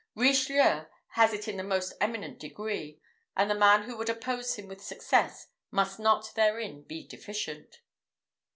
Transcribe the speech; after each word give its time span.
Richelieu 0.15 0.85
has 1.09 1.31
it 1.31 1.47
in 1.47 1.57
the 1.57 1.63
most 1.63 1.93
eminent 2.01 2.39
degree; 2.39 2.99
and 3.37 3.51
the 3.51 3.53
man 3.53 3.83
who 3.83 3.95
would 3.97 4.09
oppose 4.09 4.55
him 4.55 4.67
with 4.67 4.81
success 4.83 5.45
must 5.69 5.99
not 5.99 6.33
therein 6.33 6.81
be 6.81 7.05
deficient." 7.07 7.81